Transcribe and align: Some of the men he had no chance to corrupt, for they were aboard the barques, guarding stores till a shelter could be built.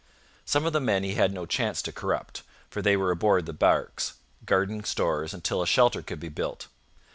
Some 0.45 0.65
of 0.65 0.73
the 0.73 0.79
men 0.79 1.03
he 1.03 1.13
had 1.13 1.31
no 1.31 1.45
chance 1.45 1.79
to 1.83 1.91
corrupt, 1.91 2.41
for 2.71 2.81
they 2.81 2.97
were 2.97 3.11
aboard 3.11 3.45
the 3.45 3.53
barques, 3.53 4.13
guarding 4.47 4.83
stores 4.83 5.35
till 5.43 5.61
a 5.61 5.67
shelter 5.67 6.01
could 6.01 6.19
be 6.19 6.27
built. 6.27 6.65